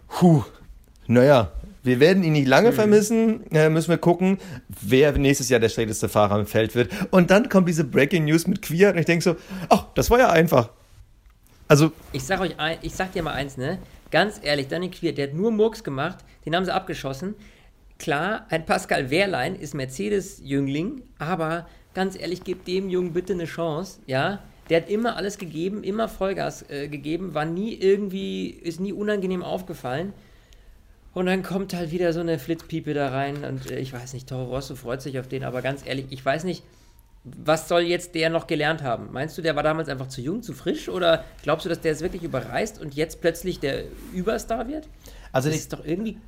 [0.08, 0.42] puh,
[1.06, 2.74] naja, wir werden ihn nicht lange mhm.
[2.74, 3.50] vermissen.
[3.52, 4.38] Äh, müssen wir gucken,
[4.80, 6.90] wer nächstes Jahr der schlechteste Fahrer im Feld wird.
[7.10, 9.36] Und dann kommt diese Breaking News mit Quia und ich denke so,
[9.68, 10.70] ach, das war ja einfach.
[11.68, 11.92] Also.
[12.12, 13.78] Ich sag euch, ein, ich sag dir mal eins, ne?
[14.10, 17.34] Ganz ehrlich, Danny Quia, der hat nur Murks gemacht, den haben sie abgeschossen.
[17.98, 24.00] Klar, ein Pascal Wehrlein ist Mercedes-Jüngling, aber ganz ehrlich, gebt dem Jungen bitte eine Chance,
[24.06, 24.42] ja.
[24.70, 29.42] Der hat immer alles gegeben, immer Vollgas äh, gegeben, war nie irgendwie, ist nie unangenehm
[29.42, 30.12] aufgefallen.
[31.14, 34.28] Und dann kommt halt wieder so eine Flitzpiepe da rein und äh, ich weiß nicht,
[34.28, 36.62] Toro Rosso freut sich auf den, aber ganz ehrlich, ich weiß nicht,
[37.24, 39.12] was soll jetzt der noch gelernt haben?
[39.12, 41.92] Meinst du, der war damals einfach zu jung, zu frisch oder glaubst du, dass der
[41.92, 44.88] es wirklich überreißt und jetzt plötzlich der Überstar wird?
[45.30, 46.18] Also das ist doch irgendwie,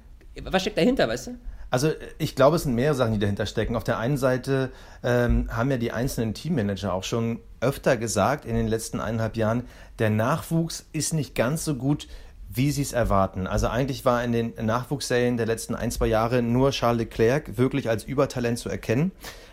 [0.42, 1.38] was steckt dahinter, weißt du?
[1.70, 3.74] Also ich glaube, es sind mehrere Sachen, die dahinter stecken.
[3.74, 4.70] Auf der einen Seite
[5.02, 9.64] ähm, haben ja die einzelnen Teammanager auch schon öfter gesagt in den letzten eineinhalb Jahren,
[9.98, 12.06] der Nachwuchs ist nicht ganz so gut,
[12.48, 13.46] wie sie es erwarten.
[13.46, 17.88] Also eigentlich war in den Nachwuchsserien der letzten ein, zwei Jahre nur Charles Leclerc wirklich
[17.88, 19.12] als Übertalent zu erkennen.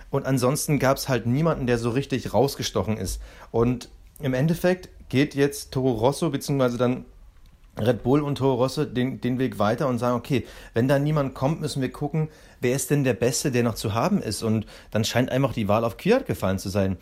[0.09, 3.21] Und ansonsten gab es halt niemanden, der so richtig rausgestochen ist.
[3.49, 7.05] Und im Endeffekt geht jetzt Toro Rosso, beziehungsweise dann
[7.79, 11.33] Red Bull und Toro Rosso den, den Weg weiter und sagen, okay, wenn da niemand
[11.33, 12.27] kommt, müssen wir gucken,
[12.59, 14.43] wer ist denn der Beste, der noch zu haben ist.
[14.43, 16.97] Und dann scheint einfach die Wahl auf Kwiat gefallen zu sein.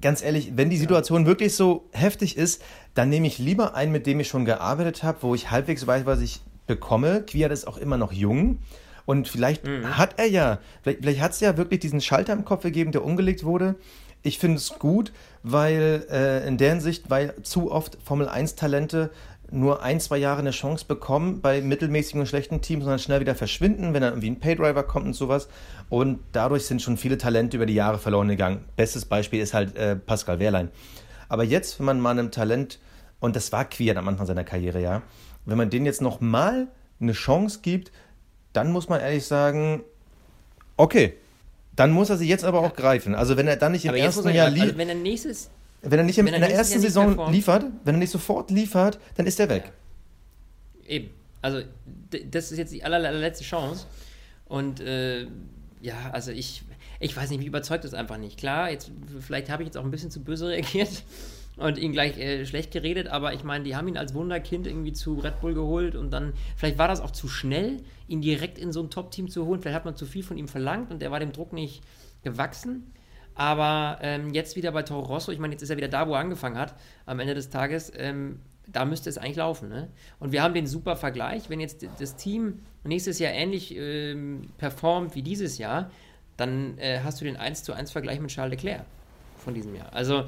[0.00, 1.26] Ganz ehrlich, wenn die Situation ja.
[1.26, 2.62] wirklich so heftig ist,
[2.94, 6.06] dann nehme ich lieber einen, mit dem ich schon gearbeitet habe, wo ich halbwegs weiß,
[6.06, 7.22] was ich bekomme.
[7.22, 8.58] Kwiat ist auch immer noch jung.
[9.06, 9.98] Und vielleicht mhm.
[9.98, 13.04] hat er ja, vielleicht, vielleicht hat es ja wirklich diesen Schalter im Kopf gegeben, der
[13.04, 13.76] umgelegt wurde.
[14.22, 19.10] Ich finde es gut, weil äh, in der Hinsicht, weil zu oft Formel 1 Talente
[19.52, 23.34] nur ein, zwei Jahre eine Chance bekommen bei mittelmäßigen und schlechten Teams, sondern schnell wieder
[23.34, 25.48] verschwinden, wenn dann irgendwie ein Paydriver kommt und sowas.
[25.88, 28.64] Und dadurch sind schon viele Talente über die Jahre verloren gegangen.
[28.76, 30.70] Bestes Beispiel ist halt äh, Pascal Wehrlein.
[31.28, 32.78] Aber jetzt, wenn man mal einem Talent,
[33.20, 35.02] und das war Quiert am Anfang seiner Karriere, ja,
[35.44, 36.68] wenn man denen jetzt nochmal
[37.00, 37.92] eine Chance gibt,
[38.52, 39.82] dann muss man ehrlich sagen,
[40.76, 41.14] okay,
[41.76, 43.14] dann muss er sie jetzt aber auch greifen.
[43.14, 44.68] Also wenn er dann nicht im ersten Jahr liefert.
[44.70, 45.50] Also wenn er nächstes
[45.82, 49.26] wenn er nicht in, in der ersten Saison liefert, wenn er nicht sofort liefert, dann
[49.26, 49.72] ist er weg.
[50.86, 51.10] Eben.
[51.42, 51.62] Also,
[52.30, 53.86] das ist jetzt die allerletzte Chance.
[54.46, 55.26] Und äh,
[55.80, 56.62] ja, also ich,
[56.98, 58.36] ich weiß nicht, mich überzeugt das einfach nicht.
[58.36, 58.90] Klar, jetzt,
[59.20, 61.02] vielleicht habe ich jetzt auch ein bisschen zu böse reagiert
[61.56, 64.92] und ihn gleich äh, schlecht geredet, aber ich meine, die haben ihn als Wunderkind irgendwie
[64.92, 68.72] zu Red Bull geholt und dann, vielleicht war das auch zu schnell, ihn direkt in
[68.72, 69.60] so ein Top-Team zu holen.
[69.60, 71.82] Vielleicht hat man zu viel von ihm verlangt und er war dem Druck nicht
[72.22, 72.92] gewachsen.
[73.40, 76.12] Aber ähm, jetzt wieder bei Toro Rosso, ich meine, jetzt ist er wieder da, wo
[76.12, 76.74] er angefangen hat,
[77.06, 77.90] am Ende des Tages.
[77.96, 79.70] Ähm, da müsste es eigentlich laufen.
[79.70, 79.88] Ne?
[80.18, 81.48] Und wir haben den super Vergleich.
[81.48, 85.90] Wenn jetzt das Team nächstes Jahr ähnlich ähm, performt wie dieses Jahr,
[86.36, 88.84] dann äh, hast du den 1 zu 1 Vergleich mit Charles Leclerc
[89.38, 89.90] von diesem Jahr.
[89.94, 90.24] Also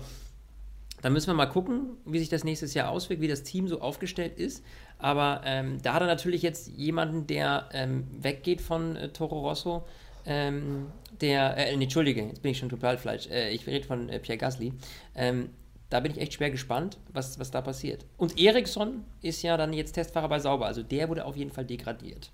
[1.02, 3.82] da müssen wir mal gucken, wie sich das nächstes Jahr auswirkt, wie das Team so
[3.82, 4.64] aufgestellt ist.
[4.96, 9.84] Aber ähm, da hat er natürlich jetzt jemanden, der ähm, weggeht von äh, Toro Rosso,
[10.24, 10.86] ähm,
[11.22, 13.28] der, äh, nee, Entschuldige, jetzt bin ich schon total falsch.
[13.30, 14.72] Äh, ich rede von äh, Pierre Gasly.
[15.14, 15.50] Ähm,
[15.88, 18.04] da bin ich echt schwer gespannt, was, was da passiert.
[18.16, 21.64] Und Eriksson ist ja dann jetzt Testfahrer bei Sauber, also der wurde auf jeden Fall
[21.64, 22.30] degradiert.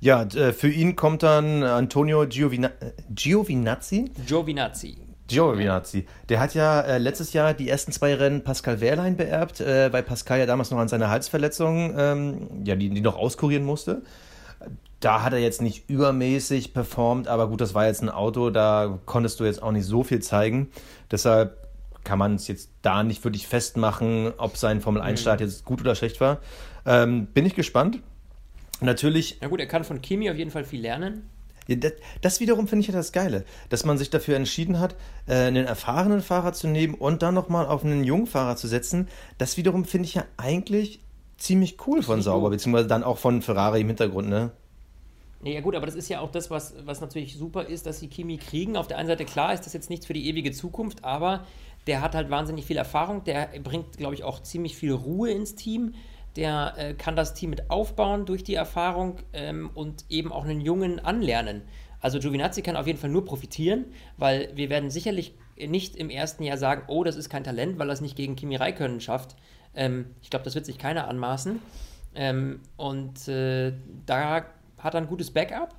[0.00, 4.10] Ja, äh, für ihn kommt dann Antonio Giovina äh, Giovinazzi.
[4.26, 4.98] Giovinazzi.
[5.26, 6.06] Giovinazzi.
[6.28, 10.02] Der hat ja äh, letztes Jahr die ersten zwei Rennen Pascal Wehrlein beerbt, äh, weil
[10.02, 14.02] Pascal ja damals noch an seiner Halsverletzung, ähm, ja, die, die noch auskurieren musste
[15.06, 18.98] da hat er jetzt nicht übermäßig performt, aber gut, das war jetzt ein Auto, da
[19.06, 20.68] konntest du jetzt auch nicht so viel zeigen.
[21.12, 21.68] Deshalb
[22.02, 26.20] kann man es jetzt da nicht wirklich festmachen, ob sein Formel-1-Start jetzt gut oder schlecht
[26.20, 26.40] war.
[26.84, 28.00] Ähm, bin ich gespannt.
[28.80, 29.38] Natürlich.
[29.40, 31.30] Na gut, er kann von Kimi auf jeden Fall viel lernen.
[31.68, 34.96] Ja, das, das, wiederum finde ich ja das Geile, dass man sich dafür entschieden hat,
[35.28, 39.06] äh, einen erfahrenen Fahrer zu nehmen und dann nochmal auf einen jungen Fahrer zu setzen.
[39.38, 40.98] Das wiederum finde ich ja eigentlich
[41.38, 44.50] ziemlich cool von Sauber, beziehungsweise dann auch von Ferrari im Hintergrund, ne?
[45.46, 48.00] Nee, ja gut, aber das ist ja auch das, was, was natürlich super ist, dass
[48.00, 48.76] sie Kimi kriegen.
[48.76, 51.46] Auf der einen Seite, klar, ist das jetzt nichts für die ewige Zukunft, aber
[51.86, 55.54] der hat halt wahnsinnig viel Erfahrung, der bringt, glaube ich, auch ziemlich viel Ruhe ins
[55.54, 55.94] Team.
[56.34, 60.60] Der äh, kann das Team mit aufbauen durch die Erfahrung ähm, und eben auch einen
[60.60, 61.62] Jungen anlernen.
[62.00, 63.84] Also Giovinazzi kann auf jeden Fall nur profitieren,
[64.16, 67.88] weil wir werden sicherlich nicht im ersten Jahr sagen, oh, das ist kein Talent, weil
[67.88, 69.36] er es nicht gegen Kimi Räikkönen schafft.
[69.76, 71.60] Ähm, ich glaube, das wird sich keiner anmaßen.
[72.16, 73.74] Ähm, und äh,
[74.06, 74.46] da
[74.86, 75.74] hat er ein gutes Backup.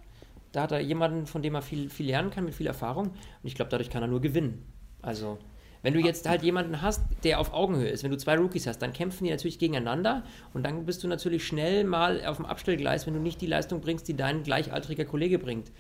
[0.52, 3.08] Da hat er jemanden, von dem er viel, viel lernen kann, mit viel Erfahrung.
[3.08, 4.66] Und ich glaube, dadurch kann er nur gewinnen.
[5.02, 5.40] Also
[5.82, 8.80] wenn du jetzt halt jemanden hast, der auf Augenhöhe ist, wenn du zwei Rookies hast,
[8.80, 13.06] dann kämpfen die natürlich gegeneinander und dann bist du natürlich schnell mal auf dem Abstellgleis,
[13.06, 15.72] wenn du nicht die Leistung bringst, die dein gleichaltriger Kollege bringt.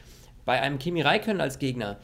[0.45, 1.97] Bei einem Kimi Räikkönen als Gegner,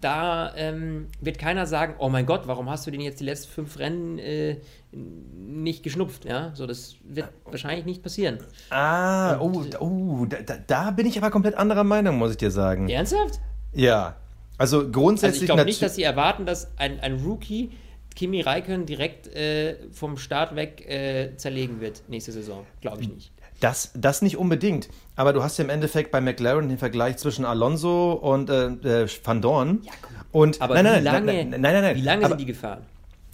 [0.00, 3.52] da ähm, wird keiner sagen, oh mein Gott, warum hast du den jetzt die letzten
[3.52, 4.58] fünf Rennen äh,
[4.92, 6.24] nicht geschnupft?
[6.24, 8.38] Ja, so das wird wahrscheinlich nicht passieren.
[8.70, 12.50] Ah, und, oh, oh da, da, bin ich aber komplett anderer Meinung, muss ich dir
[12.50, 12.88] sagen.
[12.88, 13.40] Ernsthaft?
[13.72, 14.16] Ja,
[14.56, 15.42] also grundsätzlich.
[15.42, 17.70] Also ich glaube nicht, dass sie erwarten, dass ein, ein Rookie
[18.14, 22.66] Kimi Räikkönen direkt äh, vom Start weg äh, zerlegen wird nächste Saison.
[22.80, 23.32] Glaube ich nicht.
[23.60, 24.88] Das, das nicht unbedingt.
[25.16, 29.08] Aber du hast ja im Endeffekt bei McLaren den Vergleich zwischen Alonso und äh, äh
[29.24, 29.80] Van Dorn.
[29.82, 29.92] Ja,
[30.30, 32.46] und, aber nein, nein, wie lange, nein, nein, nein, nein, wie lange aber, sind die
[32.46, 32.82] gefahren?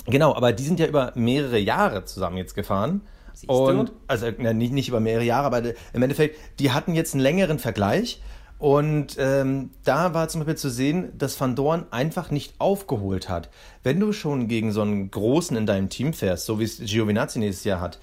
[0.07, 3.03] Genau, aber die sind ja über mehrere Jahre zusammen jetzt gefahren.
[3.33, 3.93] Siehst und, du?
[4.07, 8.21] Also nicht, nicht über mehrere Jahre, aber im Endeffekt, die hatten jetzt einen längeren Vergleich.
[8.59, 13.51] Und ähm, da war zum Beispiel zu sehen, dass Van Dorn einfach nicht aufgeholt hat.
[13.83, 17.41] Wenn du schon gegen so einen Großen in deinem Team fährst, so wie es Giovinazzi
[17.41, 17.99] nächstes Jahr hat,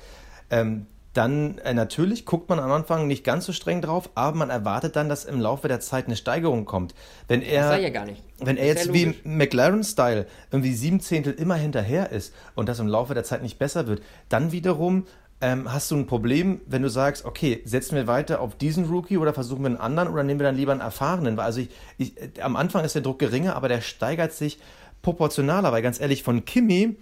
[0.49, 4.49] ähm, dann äh, natürlich guckt man am Anfang nicht ganz so streng drauf, aber man
[4.49, 6.95] erwartet dann, dass im Laufe der Zeit eine Steigerung kommt.
[7.27, 8.23] Wenn er, das sei ja gar nicht.
[8.39, 13.13] Wenn er jetzt wie McLaren-Style irgendwie sieben Zehntel immer hinterher ist und das im Laufe
[13.13, 15.05] der Zeit nicht besser wird, dann wiederum
[15.41, 19.17] ähm, hast du ein Problem, wenn du sagst, okay, setzen wir weiter auf diesen Rookie
[19.17, 21.39] oder versuchen wir einen anderen oder nehmen wir dann lieber einen erfahrenen?
[21.39, 24.59] Also ich, ich, äh, am Anfang ist der Druck geringer, aber der steigert sich
[25.01, 26.95] proportionaler, weil ganz ehrlich, von Kimi,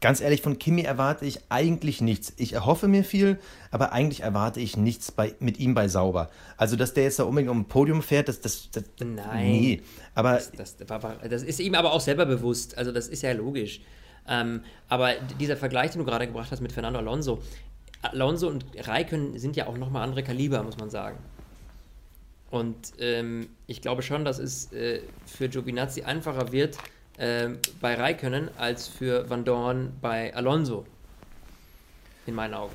[0.00, 2.32] ganz ehrlich, von Kimi erwarte ich eigentlich nichts.
[2.36, 3.38] Ich erhoffe mir viel,
[3.70, 6.30] aber eigentlich erwarte ich nichts bei, mit ihm bei Sauber.
[6.56, 9.50] Also, dass der jetzt da unbedingt um ein Podium fährt, das, das, das Nein.
[9.50, 9.82] Nee.
[10.14, 12.76] Aber das, das, das, ist ihm aber auch selber bewusst.
[12.76, 13.80] Also, das ist ja logisch.
[14.28, 17.40] Ähm, aber dieser Vergleich, den du gerade gebracht hast mit Fernando Alonso,
[18.02, 21.18] Alonso und Raikön sind ja auch nochmal andere Kaliber, muss man sagen.
[22.50, 26.78] Und ähm, ich glaube schon, dass es äh, für Giovinazzi einfacher wird
[27.18, 27.48] äh,
[27.80, 30.86] bei Raikönnen als für Van Dorn bei Alonso.
[32.26, 32.74] In meinen Augen.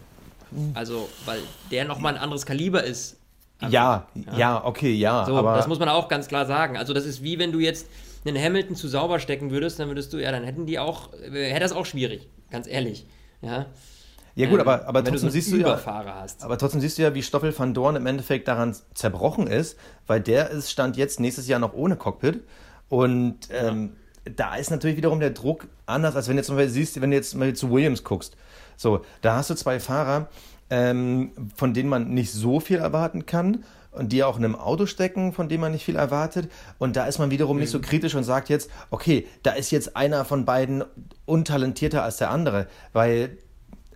[0.73, 1.39] Also, weil
[1.71, 3.17] der nochmal ein anderes Kaliber ist.
[3.59, 5.25] Also, ja, ja, ja, okay, ja.
[5.25, 6.77] So, aber das muss man auch ganz klar sagen.
[6.77, 7.87] Also, das ist wie wenn du jetzt
[8.25, 11.49] einen Hamilton zu sauber stecken würdest, dann würdest du, ja, dann hätten die auch, äh,
[11.49, 13.05] hätte das auch schwierig, ganz ehrlich.
[13.41, 13.67] Ja.
[14.33, 16.41] Ja gut, aber, aber trotzdem du siehst du ja, hast.
[16.41, 19.77] aber trotzdem siehst du ja, wie Stoffel van Dorn im Endeffekt daran zerbrochen ist,
[20.07, 22.41] weil der ist stand jetzt nächstes Jahr noch ohne Cockpit
[22.87, 24.00] und ähm, ja.
[24.25, 27.17] Da ist natürlich wiederum der Druck anders, als wenn du jetzt mal siehst, wenn du
[27.17, 28.37] jetzt mal zu Williams guckst.
[28.77, 30.29] So, da hast du zwei Fahrer,
[30.69, 34.85] ähm, von denen man nicht so viel erwarten kann und die auch in einem Auto
[34.85, 36.49] stecken, von dem man nicht viel erwartet.
[36.77, 37.61] Und da ist man wiederum mhm.
[37.61, 37.83] nicht so mhm.
[37.83, 40.83] kritisch und sagt jetzt, okay, da ist jetzt einer von beiden
[41.25, 43.37] untalentierter als der andere, weil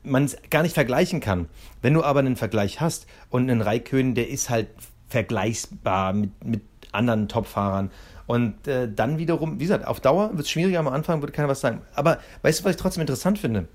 [0.04, 1.48] man es gar nicht vergleichen kann.
[1.82, 4.68] Wenn du aber einen Vergleich hast und einen Raikön, der ist halt
[5.08, 6.62] vergleichbar mit, mit
[6.92, 7.92] anderen Topfahrern.
[8.28, 11.48] Und äh, dann wiederum, wie gesagt, auf Dauer wird es schwieriger, am Anfang würde keiner
[11.48, 11.82] was sagen.
[11.94, 13.68] Aber weißt du, was ich trotzdem interessant finde?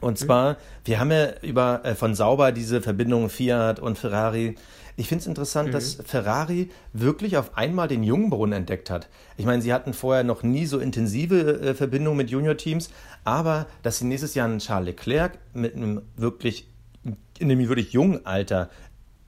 [0.00, 0.26] Und mhm.
[0.26, 0.56] zwar, mhm.
[0.84, 4.56] wir haben ja über äh, von Sauber diese Verbindung Fiat und Ferrari.
[4.96, 5.72] Ich finde es interessant, mhm.
[5.72, 9.08] dass Ferrari wirklich auf einmal den Jungbrunnen entdeckt hat.
[9.36, 12.90] Ich meine, sie hatten vorher noch nie so intensive äh, Verbindungen mit Junior-Teams,
[13.24, 16.68] aber dass sie nächstes Jahr einen Charles Leclerc mit einem wirklich,
[17.38, 18.70] in einem wirklich jungen Alter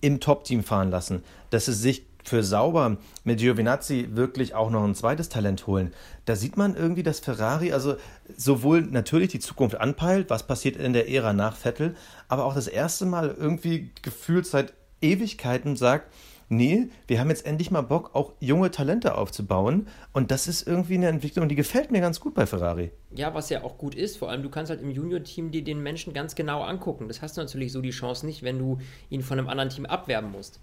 [0.01, 4.95] im Top-Team fahren lassen, dass sie sich für sauber mit Giovinazzi wirklich auch noch ein
[4.95, 5.93] zweites Talent holen.
[6.25, 7.97] Da sieht man irgendwie, dass Ferrari also
[8.37, 11.97] sowohl natürlich die Zukunft anpeilt, was passiert in der Ära nach Vettel,
[12.29, 16.13] aber auch das erste Mal irgendwie gefühlt seit Ewigkeiten sagt,
[16.51, 19.87] nee, wir haben jetzt endlich mal Bock, auch junge Talente aufzubauen.
[20.13, 22.91] Und das ist irgendwie eine Entwicklung, die gefällt mir ganz gut bei Ferrari.
[23.15, 25.83] Ja, was ja auch gut ist, vor allem du kannst halt im Junior-Team dir den
[25.83, 27.09] Menschen ganz genau angucken.
[27.09, 28.79] Das hast du natürlich so die Chance nicht, wenn du
[29.09, 30.61] ihn von einem anderen Team abwerben musst.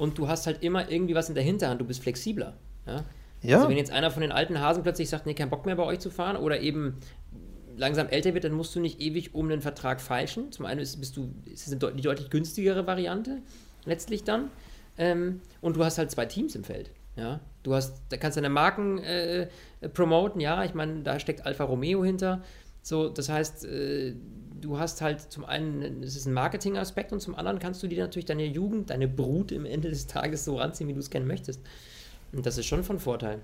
[0.00, 2.56] Und du hast halt immer irgendwie was in der Hinterhand, du bist flexibler.
[2.86, 3.04] Ja?
[3.42, 3.56] Ja.
[3.56, 5.82] Also wenn jetzt einer von den alten Hasen plötzlich sagt, nee, kein Bock mehr bei
[5.84, 6.96] euch zu fahren oder eben
[7.76, 10.52] langsam älter wird, dann musst du nicht ewig um den Vertrag feilschen.
[10.52, 13.42] Zum einen ist, bist du, ist es die deutlich günstigere Variante
[13.84, 14.50] letztlich dann.
[14.96, 16.90] Ähm, und du hast halt zwei Teams im Feld.
[17.16, 19.48] Ja, du hast, da kannst deine Marken äh,
[19.92, 22.42] promoten, ja, ich meine, da steckt Alfa Romeo hinter.
[22.82, 24.14] So, das heißt, äh,
[24.60, 28.02] du hast halt zum einen, es ist ein Marketingaspekt und zum anderen kannst du dir
[28.02, 31.26] natürlich deine Jugend, deine Brut im Ende des Tages so ranziehen, wie du es gerne
[31.26, 31.60] möchtest.
[32.32, 33.38] Und das ist schon von Vorteil.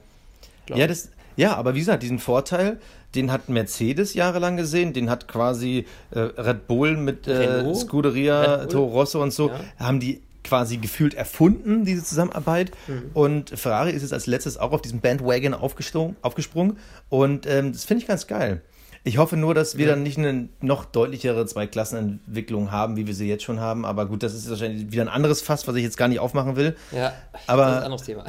[0.75, 2.81] Ja, das, ja, aber wie gesagt, diesen Vorteil,
[3.15, 8.67] den hat Mercedes jahrelang gesehen, den hat quasi äh, Red Bull mit äh, Scuderia.
[8.67, 9.61] Toro Rosso und so, Ja.
[9.79, 12.71] haben die quasi gefühlt erfunden, diese Zusammenarbeit.
[12.87, 13.11] Mhm.
[13.15, 16.17] Und Ferrari ist jetzt als letztes auch auf diesen Bandwagon aufgesprungen.
[16.23, 16.79] aufgesprungen.
[17.09, 18.63] Und ähm, das finde ich ganz geil.
[19.07, 19.93] Ich hoffe nur, dass wir Ja.
[19.93, 23.85] dann nicht eine noch deutlichere Zweiklassenentwicklung haben, wie wir sie jetzt schon haben.
[23.87, 26.57] Aber gut, das ist wahrscheinlich wieder ein anderes Fass, was ich jetzt gar nicht aufmachen
[26.57, 26.75] will.
[26.91, 27.13] Ja,
[27.47, 28.25] Aber- das ist ein anderes Thema.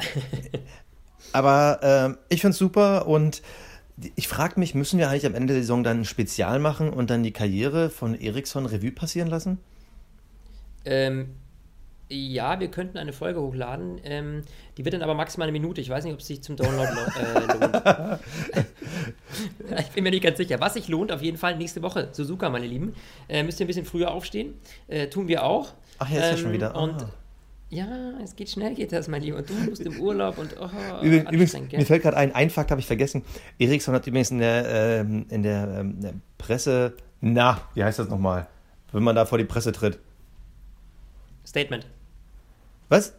[1.32, 3.42] Aber ähm, ich finde es super und
[4.14, 7.10] ich frage mich, müssen wir eigentlich am Ende der Saison dann ein Spezial machen und
[7.10, 9.58] dann die Karriere von Eriksson Revue passieren lassen?
[10.84, 11.30] ähm,
[12.10, 14.00] ja, wir könnten eine Folge hochladen.
[14.02, 14.42] Ähm,
[14.76, 15.80] die wird dann aber maximal eine Minute.
[15.80, 18.20] Ich weiß nicht, ob es sich zum Download lo äh, lohnt.
[19.80, 20.58] ich bin mir nicht ganz sicher.
[20.60, 22.08] Was sich lohnt, auf jeden Fall nächste Woche.
[22.12, 22.94] Suzuka, meine Lieben.
[23.28, 24.54] Äh, müsst ihr ein bisschen früher aufstehen.
[24.86, 25.74] Äh, tun wir auch.
[25.98, 26.74] Ach ja, ist ja schon wieder.
[26.74, 27.10] Und Ah.
[27.68, 27.86] ja,
[28.24, 29.38] es geht schnell, geht das, mein Lieber.
[29.38, 30.68] Und du musst im Urlaub und oh,
[31.02, 33.22] Übrigens, mir fällt gerade ein, ein Fakt habe ich vergessen.
[33.58, 38.08] Eriksson hat übrigens in der, ähm, in der, ähm, der Presse, na, wie heißt das
[38.08, 38.46] nochmal,
[38.92, 39.98] wenn man da vor die Presse tritt?
[41.46, 41.86] Statement.
[42.88, 43.14] Was?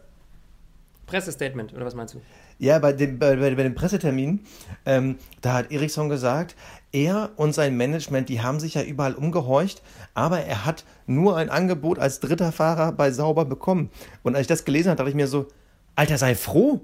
[1.06, 2.20] Pressestatement, oder was meinst du?
[2.58, 4.40] Ja, bei dem, bei, bei dem Pressetermin,
[4.86, 6.54] ähm, da hat Eriksson gesagt,
[6.92, 9.82] er und sein Management, die haben sich ja überall umgehorcht,
[10.14, 13.90] aber er hat nur ein Angebot als dritter Fahrer bei Sauber bekommen.
[14.22, 15.48] Und als ich das gelesen habe, dachte ich mir so,
[15.96, 16.80] Alter, sei froh.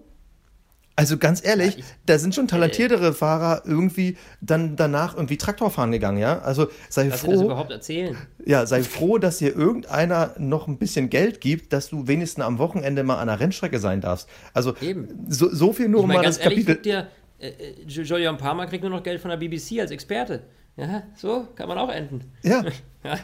[0.99, 5.71] Also ganz ehrlich, Ja, ich- da sind schon talentiertere Fahrer irgendwie dann danach irgendwie Traktor
[5.71, 6.39] fahren gegangen, ja?
[6.39, 8.17] Also sei Lass dir das froh, überhaupt erzählen?
[8.47, 12.59] ja, sei froh, dass dir irgendeiner noch ein bisschen Geld gibt, dass du wenigstens am
[12.59, 14.27] Wochenende mal an der Rennstrecke sein darfst.
[14.55, 15.27] Also Eben.
[15.29, 16.83] so, so viel nur Ich um meine, mal ganz das ehrlich, Kapitel.
[16.83, 17.09] dir,
[17.41, 20.45] äh, äh, Julian Palmer kriegt nur noch Geld von der BBC als Experte.
[20.77, 22.33] Ja, so kann man auch enden.
[22.43, 22.65] Ja.
[23.05, 23.19] Ja.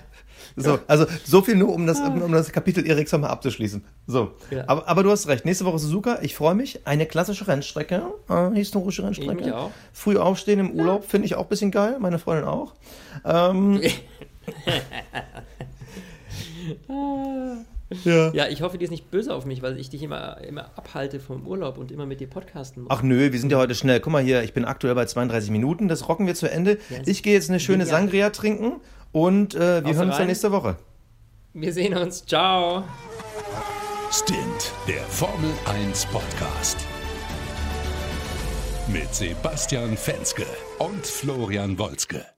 [0.54, 3.84] So, also so viel nur, um das, um das Kapitel Eriksson mal abzuschließen.
[4.06, 4.32] So.
[4.52, 4.62] Ja.
[4.68, 5.44] Aber, aber du hast recht.
[5.44, 6.20] Nächste Woche Suzuka.
[6.22, 6.86] Ich freue mich.
[6.86, 8.04] Eine klassische Rennstrecke.
[8.28, 9.44] Äh, historische Rennstrecke.
[9.44, 9.72] Ich auch.
[9.92, 11.96] Früh aufstehen im Urlaub finde ich auch ein bisschen geil.
[11.98, 12.74] Meine Freundin auch.
[13.24, 13.80] Ähm,
[18.04, 18.32] ja.
[18.32, 21.20] Ja, ich hoffe, die ist nicht böse auf mich, weil ich dich immer, immer abhalte
[21.20, 22.92] vom Urlaub und immer mit dir podcasten muss.
[22.92, 24.00] Ach nö, wir sind ja heute schnell.
[24.00, 25.88] Guck mal hier, ich bin aktuell bei 32 Minuten.
[25.88, 26.78] Das rocken wir zu Ende.
[26.90, 27.06] Yes.
[27.06, 28.00] Ich gehe jetzt eine schöne Genial.
[28.00, 28.80] Sangria trinken
[29.12, 30.76] und äh, wir hören uns dann nächste Woche.
[31.54, 32.24] Wir sehen uns.
[32.24, 32.84] Ciao.
[34.10, 35.50] Stint, der Formel
[35.86, 36.78] 1 Podcast.
[38.88, 40.44] Mit Sebastian Fenske
[40.78, 42.32] und Florian Wolzke.